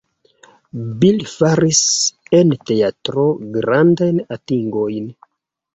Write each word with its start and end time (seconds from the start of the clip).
Bill 1.03 1.21
faris 1.33 1.81
en 2.39 2.57
teatro 2.71 3.27
grandajn 3.61 4.27
atingojn. 4.39 5.11